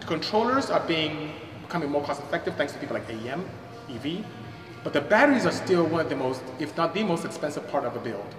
[0.00, 3.44] the controllers are being becoming more cost effective thanks to people like AEM,
[3.90, 4.24] EV.
[4.84, 7.84] But the batteries are still one of the most, if not the most expensive part
[7.84, 8.34] of a build.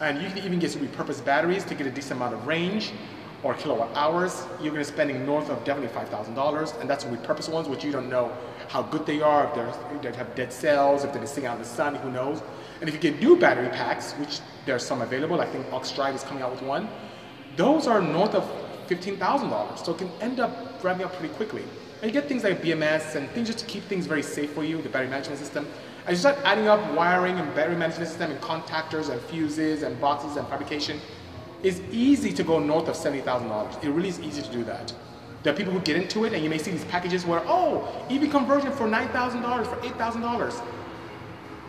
[0.00, 2.92] And you can even get to repurposed batteries to get a decent amount of range
[3.46, 4.44] or kilowatt hours.
[4.60, 6.80] You're going to be spending north of definitely $5,000.
[6.80, 8.36] And that's repurposed ones, which you don't know
[8.68, 11.68] how good they are, if they have dead cells, if they're sitting out in the
[11.68, 12.42] sun, who knows.
[12.80, 16.14] And if you get new battery packs, which there are some available, I think Oxdrive
[16.16, 16.88] is coming out with one,
[17.56, 18.42] those are north of
[18.88, 19.84] $15,000.
[19.84, 21.62] So it can end up driving up pretty quickly.
[22.02, 24.64] And you get things like BMS and things just to keep things very safe for
[24.64, 25.68] you, the battery management system.
[26.06, 29.98] As you start adding up wiring and battery management system and contactors and fuses and
[30.00, 31.00] boxes and fabrication,
[31.66, 33.82] it's easy to go north of $70,000.
[33.82, 34.94] It really is easy to do that.
[35.42, 38.06] There are people who get into it and you may see these packages where, oh,
[38.08, 40.64] EV conversion for $9,000, for $8,000.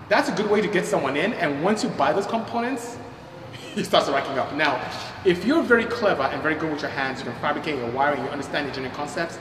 [0.08, 2.96] That's a good way to get someone in and once you buy those components,
[3.76, 4.54] it starts racking up.
[4.54, 4.80] Now,
[5.26, 8.24] if you're very clever and very good with your hands, you can fabricate your wiring,
[8.24, 9.40] you understand engineering concepts,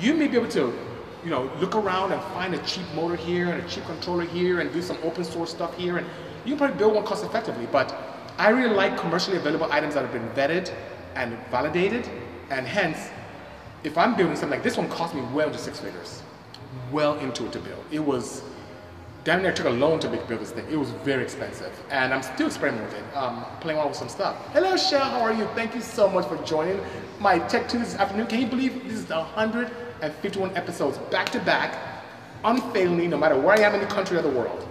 [0.00, 0.76] you may be able to
[1.22, 4.58] you know, look around and find a cheap motor here and a cheap controller here
[4.58, 6.06] and do some open source stuff here and
[6.44, 7.68] you can probably build one cost effectively.
[7.70, 10.72] But I really like commercially available items that have been vetted
[11.14, 12.08] and validated
[12.50, 13.10] and hence
[13.84, 16.22] if I'm building something like this one cost me well into six figures.
[16.90, 17.84] Well into it to build.
[17.90, 18.42] It was
[19.24, 20.66] damn near took a loan to build this thing.
[20.70, 21.72] It was very expensive.
[21.90, 24.36] And I'm still experimenting with it, um, playing around with some stuff.
[24.52, 25.46] Hello Shell, how are you?
[25.54, 26.80] Thank you so much for joining
[27.20, 28.26] my Tech Tuesday this afternoon.
[28.26, 31.76] Can you believe this is the 151 episodes back to back,
[32.44, 34.68] unfailingly, no matter where I am in the country or the world.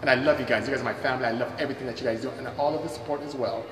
[0.00, 0.66] And I love you guys.
[0.66, 1.26] You guys are my family.
[1.26, 3.64] I love everything that you guys do and all of the support as well.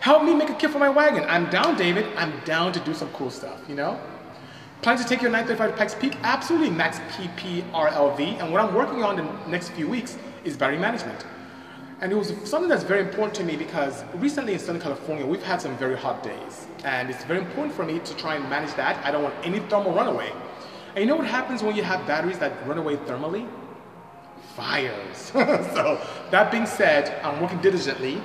[0.00, 1.24] Help me make a kit for my wagon.
[1.28, 2.06] I'm down, David.
[2.16, 3.98] I'm down to do some cool stuff, you know?
[4.82, 6.16] Plan to take your 935 to Pikes Peak?
[6.22, 8.40] Absolutely, max PPRLV.
[8.40, 11.24] And what I'm working on in the next few weeks is battery management.
[12.00, 15.42] And it was something that's very important to me because recently in Southern California, we've
[15.42, 16.66] had some very hot days.
[16.84, 19.04] And it's very important for me to try and manage that.
[19.04, 20.30] I don't want any thermal runaway.
[20.94, 23.48] And you know what happens when you have batteries that run away thermally?
[24.56, 25.16] Fires.
[25.74, 28.20] so that being said, I'm working diligently.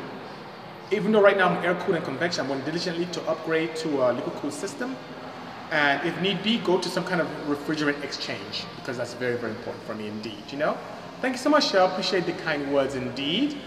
[0.92, 4.10] Even though right now I'm air cooled and convection, I'm working diligently to upgrade to
[4.10, 4.96] a liquid cooled system.
[5.72, 9.52] And if need be, go to some kind of refrigerant exchange because that's very, very
[9.52, 10.78] important for me indeed, you know?
[11.22, 11.88] Thank you so much, Shell.
[11.88, 13.58] Appreciate the kind words indeed.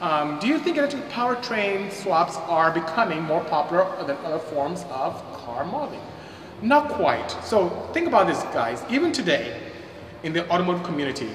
[0.00, 5.14] Um, do you think electric powertrain swaps are becoming more popular than other forms of
[5.34, 6.00] car modeling?
[6.62, 7.30] Not quite.
[7.42, 8.82] So think about this, guys.
[8.90, 9.60] Even today,
[10.22, 11.30] in the automotive community,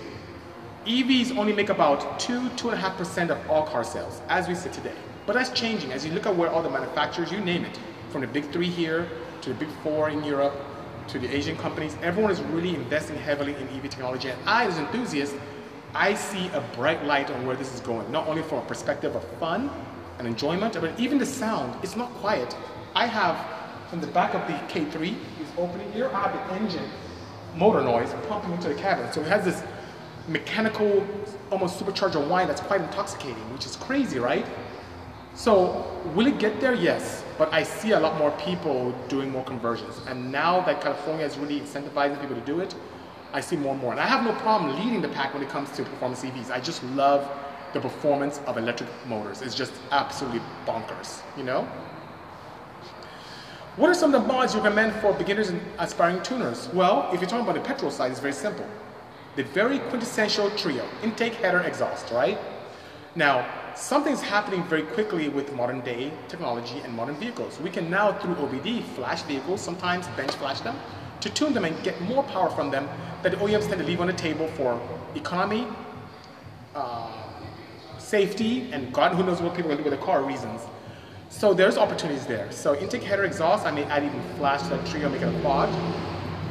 [0.85, 4.93] EVs only make about 2, 2.5% of all car sales as we sit today.
[5.25, 8.21] But that's changing as you look at where all the manufacturers, you name it, from
[8.21, 9.09] the big three here
[9.41, 10.53] to the big four in Europe
[11.07, 14.29] to the Asian companies, everyone is really investing heavily in EV technology.
[14.29, 15.35] And I, as an enthusiast,
[15.95, 19.15] I see a bright light on where this is going, not only from a perspective
[19.15, 19.71] of fun
[20.19, 21.75] and enjoyment, but even the sound.
[21.83, 22.55] It's not quiet.
[22.93, 26.87] I have, from the back of the K3, is opening here, I have the engine
[27.55, 29.11] motor noise pumping into the cabin.
[29.11, 29.63] So it has this
[30.27, 31.05] mechanical,
[31.51, 34.45] almost supercharger wine that's quite intoxicating, which is crazy, right?
[35.35, 35.85] So
[36.15, 36.73] will it get there?
[36.73, 39.99] Yes, but I see a lot more people doing more conversions.
[40.07, 42.73] And now that California is really incentivizing people to do it,
[43.33, 43.91] I see more and more.
[43.91, 46.51] And I have no problem leading the pack when it comes to performance EVs.
[46.51, 47.29] I just love
[47.73, 49.41] the performance of electric motors.
[49.41, 51.67] It's just absolutely bonkers, you know?
[53.75, 56.69] What are some of the mods you recommend for beginners and aspiring tuners?
[56.71, 58.65] Well, if you're talking about the petrol side, it's very simple.
[59.35, 62.37] The very quintessential trio, intake, header, exhaust, right?
[63.15, 63.45] Now,
[63.75, 67.59] something's happening very quickly with modern day technology and modern vehicles.
[67.59, 70.77] We can now, through OBD, flash vehicles, sometimes bench flash them,
[71.19, 72.87] to tune them and get more power from them
[73.23, 74.79] that the OEMs tend to leave on the table for
[75.15, 75.67] economy,
[76.75, 77.11] uh,
[77.97, 80.61] safety, and God who knows what people are do with the car reasons.
[81.29, 82.49] So there's opportunities there.
[82.51, 85.41] So intake header exhaust, I may add even flash to that trio, make it a
[85.41, 85.69] quad.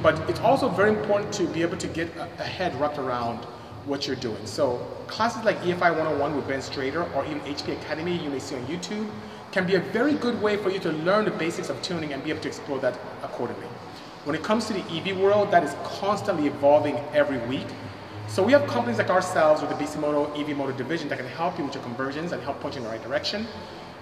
[0.05, 3.39] But it's also very important to be able to get a, a head wrapped around
[3.87, 4.45] what you're doing.
[4.45, 8.55] So classes like EFI 101 with Ben Strader or even HP Academy you may see
[8.55, 9.11] on YouTube
[9.51, 12.23] can be a very good way for you to learn the basics of tuning and
[12.23, 13.67] be able to explore that accordingly.
[14.25, 17.67] When it comes to the EV world, that is constantly evolving every week.
[18.29, 21.57] So we have companies like ourselves with the Bisimoto EV Motor Division that can help
[21.57, 23.47] you with your conversions and help point you in the right direction.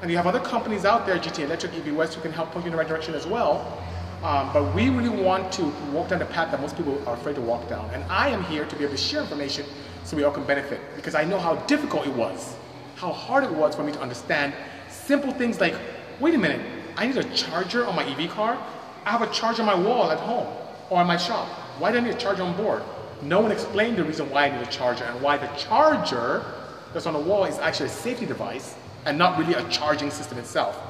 [0.01, 2.65] And you have other companies out there, GT Electric, EV West, who can help point
[2.65, 3.81] you in the right direction as well.
[4.23, 7.35] Um, but we really want to walk down the path that most people are afraid
[7.35, 7.91] to walk down.
[7.93, 9.67] And I am here to be able to share information
[10.05, 12.55] so we all can benefit because I know how difficult it was,
[12.95, 14.55] how hard it was for me to understand
[14.89, 15.75] simple things like,
[16.21, 16.65] wait a minute,
[16.97, 18.57] I need a charger on my EV car?
[19.05, 20.47] I have a charger on my wall at home
[20.89, 21.49] or in my shop.
[21.81, 22.85] Why do I need a charger on board?
[23.23, 26.45] No one explained the reason why I need a charger and why the charger
[26.93, 30.39] that's on the wall is actually a safety device and not really a charging system
[30.39, 30.81] itself.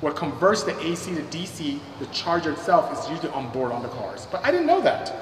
[0.00, 3.88] What converts the AC to DC, the charger itself is usually on board on the
[3.88, 4.26] cars.
[4.30, 5.14] But I didn't know that.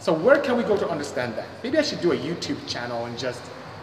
[0.00, 1.46] So where can we go to understand that?
[1.62, 3.42] Maybe I should do a YouTube channel and just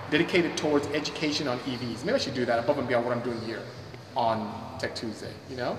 [0.09, 2.03] dedicate it towards education on EVs.
[2.03, 3.62] Maybe I should do that above and beyond what I'm doing here
[4.15, 5.77] on Tech Tuesday, you know?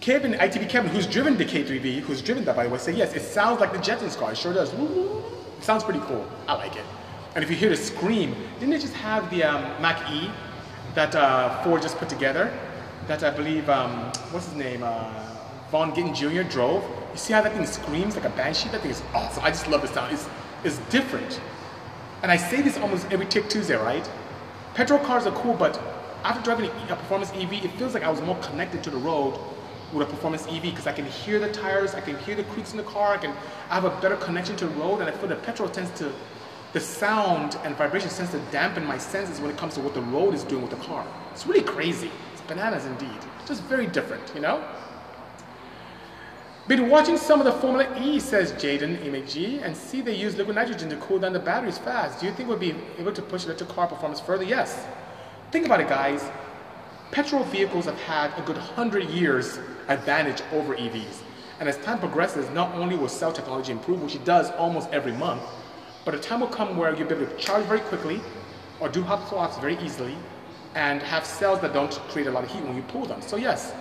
[0.00, 3.14] Kevin, ITV Kevin, who's driven the K3V, who's driven that by the way, say yes,
[3.14, 4.32] it sounds like the Jetsons car.
[4.32, 4.72] It sure does.
[4.72, 6.26] It sounds pretty cool.
[6.46, 6.84] I like it.
[7.34, 10.30] And if you hear the scream, didn't they just have the um, Mach E
[10.94, 12.52] that uh, Ford just put together?
[13.10, 13.90] That I believe, um,
[14.30, 14.84] what's his name?
[14.84, 15.10] Uh,
[15.72, 16.48] Vaughn Gittin Jr.
[16.48, 16.84] drove.
[17.10, 18.68] You see how that thing screams like a banshee?
[18.68, 19.42] That thing is awesome.
[19.42, 20.12] I just love the sound.
[20.12, 20.28] It's,
[20.62, 21.40] it's different.
[22.22, 24.08] And I say this almost every Tech Tuesday, right?
[24.74, 25.82] Petrol cars are cool, but
[26.22, 29.36] after driving a performance EV, it feels like I was more connected to the road
[29.92, 32.70] with a performance EV because I can hear the tires, I can hear the creaks
[32.70, 33.34] in the car, I can
[33.70, 36.12] I have a better connection to the road, and I feel the petrol tends to,
[36.74, 40.02] the sound and vibration tends to dampen my senses when it comes to what the
[40.02, 41.04] road is doing with the car.
[41.32, 42.12] It's really crazy.
[42.50, 43.20] Bananas indeed.
[43.46, 44.60] Just very different, you know?
[46.66, 50.56] Been watching some of the Formula E, says Jaden MG, and see they use liquid
[50.56, 52.18] nitrogen to cool down the batteries fast.
[52.18, 54.42] Do you think we'll be able to push electric car performance further?
[54.42, 54.84] Yes.
[55.52, 56.28] Think about it, guys.
[57.12, 61.22] Petrol vehicles have had a good 100 years advantage over EVs.
[61.60, 65.12] And as time progresses, not only will cell technology improve, which it does almost every
[65.12, 65.42] month,
[66.04, 68.20] but a time will come where you'll be able to charge very quickly
[68.80, 70.16] or do hot swaps very easily
[70.74, 73.20] and have cells that don't create a lot of heat when you pull them.
[73.22, 73.72] So yes,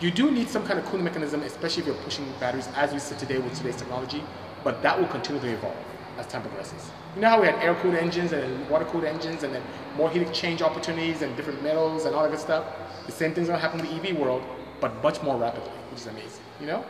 [0.00, 2.98] you do need some kind of cooling mechanism, especially if you're pushing batteries as we
[2.98, 4.22] sit today with today's technology,
[4.62, 5.76] but that will continue to evolve
[6.18, 6.90] as time progresses.
[7.14, 9.62] You know how we had air-cooled engines and water-cooled engines and then
[9.96, 12.64] more heat exchange opportunities and different metals and all that good stuff?
[13.06, 14.42] The same thing's gonna happen in the EV world,
[14.80, 16.84] but much more rapidly, which is amazing, you know?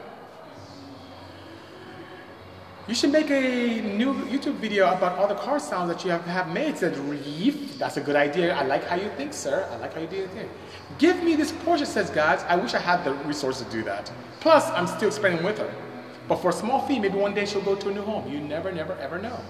[2.86, 6.22] You should make a new YouTube video about all the car sounds that you have,
[6.26, 6.76] have made.
[6.76, 7.78] Said reef.
[7.78, 8.54] That's a good idea.
[8.54, 9.66] I like how you think, sir.
[9.72, 10.50] I like how you do your thing.
[10.98, 12.44] Give me this Porsche, says guys.
[12.46, 14.12] I wish I had the resources to do that.
[14.40, 15.74] Plus, I'm still experimenting with her.
[16.28, 18.30] But for a small fee, maybe one day she'll go to a new home.
[18.30, 19.40] You never, never, ever know.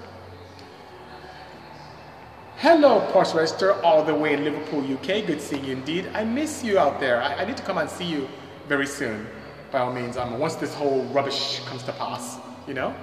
[2.58, 5.26] Hello, Porsche Register, all the way in Liverpool, UK.
[5.26, 6.08] Good seeing you indeed.
[6.14, 7.20] I miss you out there.
[7.20, 8.28] I, I need to come and see you
[8.68, 9.26] very soon.
[9.72, 12.94] By all means, um, once this whole rubbish comes to pass, you know?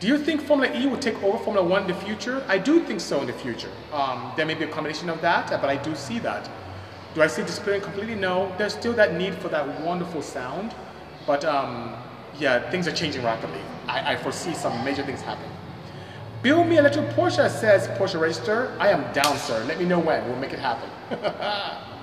[0.00, 2.44] Do you think Formula E will take over Formula One in the future?
[2.48, 3.70] I do think so in the future.
[3.92, 6.48] Um, there may be a combination of that, but I do see that.
[7.14, 8.16] Do I see disappearing completely?
[8.16, 8.52] No.
[8.58, 10.74] There's still that need for that wonderful sound,
[11.26, 11.94] but um,
[12.38, 13.60] yeah, things are changing rapidly.
[13.86, 15.50] I, I foresee some major things happening.
[16.42, 18.76] Build me a little Porsche, says Porsche Register.
[18.78, 19.64] I am down, sir.
[19.64, 20.26] Let me know when.
[20.28, 20.90] We'll make it happen.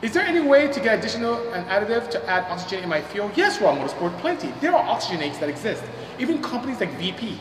[0.00, 3.32] Is there any way to get additional an additive to add oxygen in my fuel?
[3.34, 4.54] Yes, Raw Motorsport, plenty.
[4.60, 5.82] There are oxygenates that exist.
[6.18, 7.38] Even companies like VP.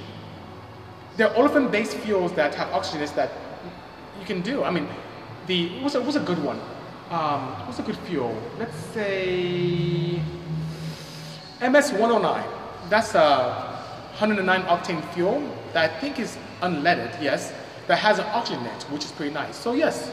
[1.16, 3.32] There are olefin-based fuels that have oxygenates that
[4.20, 4.63] you can do.
[4.63, 4.88] I mean,
[5.48, 6.60] the what's a, what's a good one?
[7.10, 8.36] Um, what's a good fuel?
[8.60, 10.22] Let's say
[11.62, 12.44] MS-109.
[12.90, 13.78] That's a
[14.20, 15.42] 109 octane fuel
[15.74, 17.54] that I think is unleaded, yes,
[17.88, 19.56] that has an oxygenate, which is pretty nice.
[19.56, 20.12] So yes,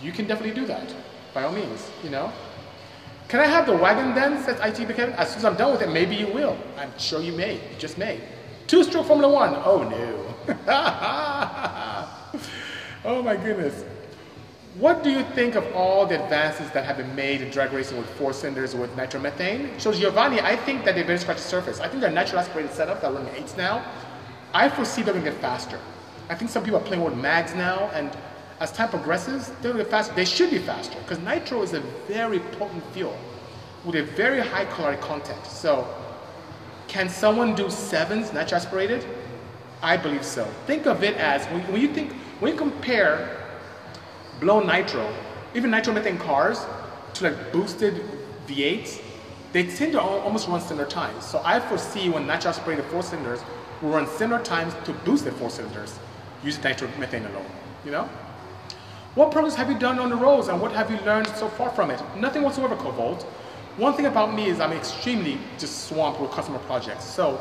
[0.00, 0.94] you can definitely do that,
[1.34, 2.32] by all means, you know.
[3.32, 5.14] Can I have the wagon then, says IT Kevin?
[5.14, 6.54] As soon as I'm done with it, maybe you will.
[6.76, 8.20] I'm sure you may, you just may.
[8.66, 10.54] Two-stroke Formula One, oh no.
[13.06, 13.86] oh my goodness.
[14.74, 17.96] What do you think of all the advances that have been made in drag racing
[17.96, 19.80] with four cylinders or with nitromethane?
[19.80, 21.80] So Giovanni, I think that they very scratched the surface.
[21.80, 23.82] I think they're natural aspirated setup that running eights now.
[24.52, 25.78] I foresee they're gonna get faster.
[26.28, 28.14] I think some people are playing with mags now, and
[28.60, 30.14] as time progresses, gonna get faster.
[30.14, 33.16] They should be faster because nitro is a very potent fuel
[33.84, 35.44] with a very high caloric content.
[35.46, 35.86] So,
[36.88, 39.04] can someone do sevens natural aspirated?
[39.82, 40.44] I believe so.
[40.66, 43.38] Think of it as when, when you think when you compare
[44.40, 45.12] blown nitro,
[45.54, 46.64] even nitromethane cars,
[47.14, 48.02] to like boosted
[48.46, 49.00] V8s,
[49.52, 51.24] they tend to almost run similar times.
[51.26, 53.40] So I foresee when natural aspirated four cylinders
[53.80, 55.98] will run similar times to boosted four cylinders
[56.42, 57.46] using nitromethane alone,
[57.84, 58.08] you know?
[59.14, 61.68] What progress have you done on the roads and what have you learned so far
[61.68, 62.00] from it?
[62.16, 63.24] Nothing whatsoever, Cobalt.
[63.76, 67.04] One thing about me is I'm extremely just swamped with customer projects.
[67.04, 67.38] So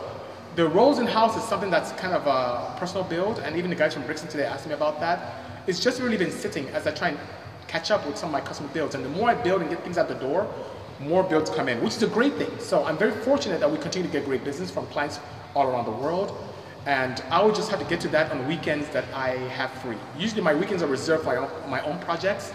[0.57, 3.75] the roads in house is something that's kind of a personal build, and even the
[3.77, 5.33] guys from Brixton today asked me about that.
[5.65, 7.19] It's just really been sitting as I try and
[7.67, 8.93] catch up with some of my customer builds.
[8.93, 10.53] And the more I build and get things out the door,
[10.99, 12.51] more builds come in, which is a great thing.
[12.59, 15.21] So I'm very fortunate that we continue to get great business from clients
[15.55, 16.37] all around the world.
[16.85, 19.97] And I will just have to get to that on weekends that I have free.
[20.17, 22.51] Usually my weekends are reserved for my own projects.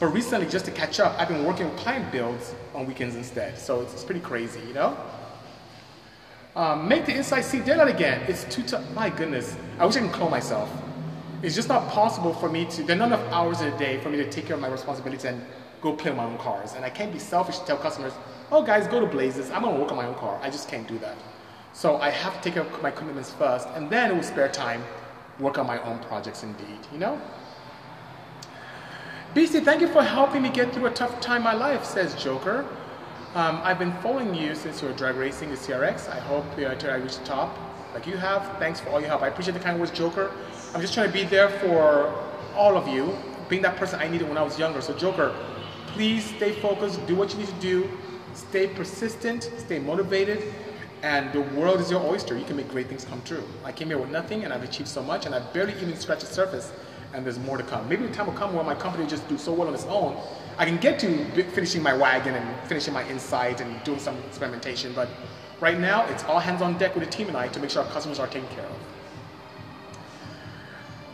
[0.00, 3.58] But recently, just to catch up, I've been working with client builds on weekends instead.
[3.58, 4.96] So it's, it's pretty crazy, you know?
[6.54, 8.22] Um, make the inside seat daylight again.
[8.28, 8.88] It's too tough.
[8.92, 9.56] My goodness.
[9.78, 10.70] I wish I could clone myself.
[11.42, 14.00] It's just not possible for me to, there are not enough hours in a day
[14.00, 15.44] for me to take care of my responsibilities and
[15.80, 16.74] go play my own cars.
[16.74, 18.12] And I can't be selfish to tell customers,
[18.50, 19.50] oh guys, go to Blazes.
[19.50, 20.40] I'm gonna work on my own car.
[20.42, 21.16] I just can't do that.
[21.78, 24.82] So I have to take care of my commitments first, and then with spare time,
[25.38, 27.20] work on my own projects indeed, you know?
[29.32, 32.20] BC, thank you for helping me get through a tough time in my life, says
[32.20, 32.66] Joker.
[33.36, 36.10] Um, I've been following you since you were drag racing the CRX.
[36.10, 37.56] I hope uh, until I reach the top
[37.94, 38.58] like you have.
[38.58, 39.22] Thanks for all your help.
[39.22, 40.32] I appreciate the kind words, Joker.
[40.74, 42.12] I'm just trying to be there for
[42.56, 43.16] all of you,
[43.48, 44.80] being that person I needed when I was younger.
[44.80, 45.32] So Joker,
[45.92, 47.88] please stay focused, do what you need to do,
[48.34, 50.52] stay persistent, stay motivated,
[51.02, 52.36] and the world is your oyster.
[52.36, 53.44] You can make great things come true.
[53.64, 56.22] I came here with nothing and I've achieved so much and I barely even scratched
[56.22, 56.72] the surface
[57.14, 57.88] and there's more to come.
[57.88, 59.86] Maybe the time will come where my company will just do so well on its
[59.86, 60.16] own.
[60.58, 64.92] I can get to finishing my wagon and finishing my Insight and doing some experimentation,
[64.92, 65.08] but
[65.60, 67.82] right now it's all hands on deck with the team and I to make sure
[67.82, 68.76] our customers are taken care of.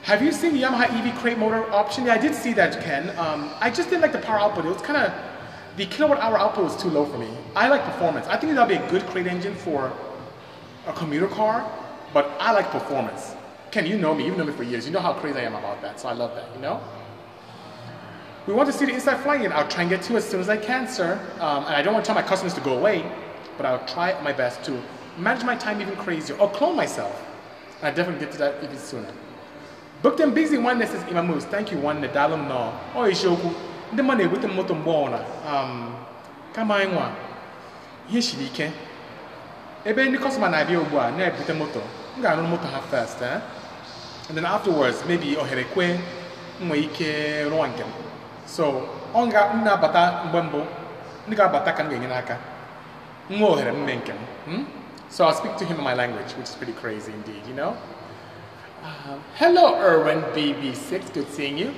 [0.03, 2.05] Have you seen the Yamaha EV crate motor option?
[2.05, 3.09] Yeah, I did see that, Ken.
[3.18, 4.66] Um, I just didn't like the power output.
[4.66, 5.12] It was kind of,
[5.77, 7.29] the kilowatt hour output was too low for me.
[7.57, 8.27] I like performance.
[8.27, 9.93] I think that'll be a good crate engine for
[10.87, 11.71] a commuter car,
[12.13, 13.35] but I like performance.
[13.71, 14.87] Ken, you know me, you've known me for years.
[14.87, 16.81] You know how crazy I am about that, so I love that, you know?
[18.47, 19.53] We want to see the Insight flying in.
[19.53, 21.19] I'll try and get to as soon as I can, sir.
[21.41, 23.11] Um, and I don't want to tell my customers to go away,
[23.57, 24.81] but I'll try my best to
[25.18, 27.25] manage my time even crazier or clone myself.
[27.79, 29.11] And I definitely get to that even sooner.
[30.03, 31.45] Booked and busy one that says Imamus.
[31.45, 32.79] Thank you one dalum no.
[32.95, 33.05] Oh
[33.95, 35.18] ndị mmadụ na-ebute moto mgbe ọbụla
[35.51, 35.95] um,
[36.55, 37.07] kama anyị nwa
[38.11, 38.66] ihe siri ike
[39.84, 41.80] ebe ndị kọstọma na-abịa ugbu a na-ebute moto
[42.16, 43.38] m ga-arụ moto ha first eh?
[44.28, 45.86] and then afterwards maybe ohere kwe
[46.66, 47.09] nwee ike
[47.51, 47.92] rụọ nke m
[48.47, 48.64] so
[49.14, 49.20] ọ
[49.55, 50.61] m na-abata mgbe mbụ
[51.26, 52.36] ndị ga-abata ka m ga-enye n'aka
[53.30, 54.64] nwa ohere mme nke m hmm?
[55.14, 57.76] So I'll speak to him in my language, which is pretty crazy indeed, you know?
[58.82, 61.70] Uh, hello, Erwin BB6, good seeing you.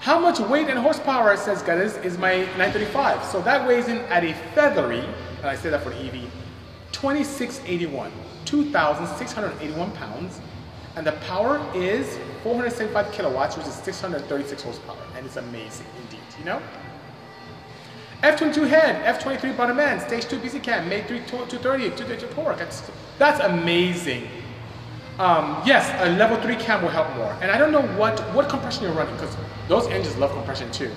[0.00, 3.24] How much weight and horsepower, it says Gaddis, is my 935?
[3.24, 5.00] So that weighs in at a feathery,
[5.38, 6.30] and I say that for the EV,
[6.92, 8.10] 2681,
[8.44, 10.40] 2,681 pounds.
[10.96, 14.96] And the power is 475 kilowatts, which is 636 horsepower.
[15.14, 16.62] And it's amazing indeed, you know?
[18.22, 22.56] F22 head, F23 bottom end, stage 2 BC cam, May 3 230, 230 torque.
[22.56, 24.26] That's, that's amazing.
[25.18, 27.34] Um, yes, a level 3 cam will help more.
[27.40, 29.34] And I don't know what, what compression you're running because
[29.66, 30.90] those engines love compression too.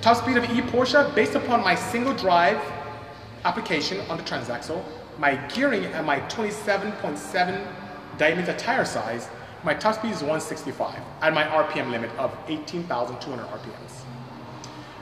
[0.00, 2.58] Top speed of E Porsche, based upon my single drive
[3.44, 4.82] application on the transaxle,
[5.18, 7.66] my gearing and my 27.7
[8.16, 9.28] diameter tire size,
[9.64, 14.04] my top speed is 165 at my RPM limit of 18,200 RPMs.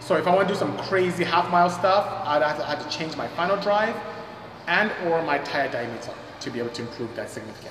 [0.01, 2.83] So if I want to do some crazy half mile stuff, I'd have to, have
[2.83, 3.95] to change my final drive
[4.67, 7.71] and or my tire diameter to be able to improve that significantly.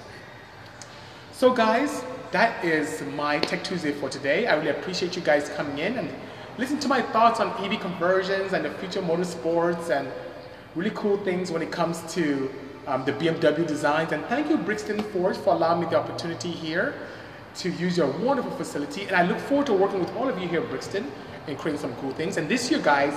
[1.38, 4.48] So guys, that is my Tech Tuesday for today.
[4.48, 6.10] I really appreciate you guys coming in and
[6.58, 10.12] listen to my thoughts on EV conversions and the future motorsports and
[10.74, 12.52] really cool things when it comes to
[12.88, 14.14] um, the BMW designs.
[14.14, 16.96] And thank you, Brixton Forge, for allowing me the opportunity here
[17.58, 19.04] to use your wonderful facility.
[19.04, 21.06] And I look forward to working with all of you here at Brixton
[21.46, 22.38] and creating some cool things.
[22.38, 23.14] And this year, guys,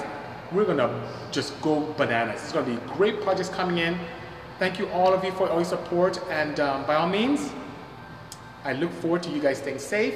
[0.53, 2.43] we're gonna just go bananas.
[2.43, 3.99] It's gonna be great projects coming in.
[4.59, 6.21] Thank you all of you for all your support.
[6.29, 7.51] And um, by all means,
[8.65, 10.15] I look forward to you guys staying safe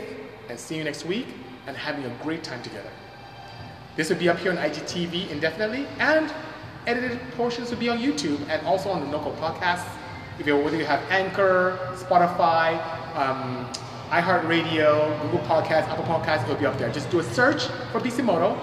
[0.48, 1.26] and seeing you next week
[1.66, 2.90] and having a great time together.
[3.96, 6.32] This will be up here on IGTV indefinitely and
[6.86, 9.88] edited portions will be on YouTube and also on the NOCO podcasts.
[10.38, 12.74] If you whether you have Anchor, Spotify,
[13.16, 13.70] um,
[14.10, 16.90] iHeartRadio, Google Podcasts, Apple Podcasts, it'll be up there.
[16.90, 18.58] Just do a search for Bisimoto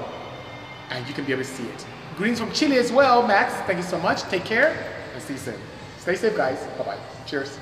[0.90, 1.86] and you can be able to see it.
[2.18, 3.54] Greetings from Chile as well, Max.
[3.66, 4.22] Thank you so much.
[4.24, 4.76] Take care
[5.14, 5.60] and see you soon.
[5.98, 6.60] Stay safe, guys.
[6.78, 6.98] Bye-bye.
[7.26, 7.58] Cheers.